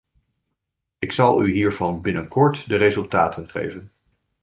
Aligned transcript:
Ik 0.99 1.11
zal 1.11 1.45
u 1.45 1.51
hiervan 1.51 2.01
binnenkort 2.01 2.67
de 2.67 2.75
resultaten 2.75 3.49
geven. 3.49 3.91